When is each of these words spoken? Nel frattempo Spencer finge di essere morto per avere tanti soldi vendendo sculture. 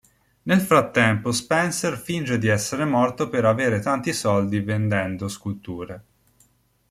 Nel 0.45 0.59
frattempo 0.61 1.31
Spencer 1.31 1.95
finge 1.95 2.39
di 2.39 2.47
essere 2.47 2.85
morto 2.85 3.29
per 3.29 3.45
avere 3.45 3.81
tanti 3.81 4.13
soldi 4.13 4.59
vendendo 4.59 5.27
sculture. 5.27 6.03